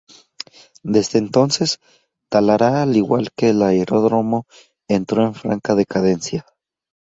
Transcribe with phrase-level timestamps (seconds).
[0.81, 1.77] Desde entonces,
[2.27, 4.47] Talara al igual que el aeródromo
[4.87, 6.43] entró en franca decadencia.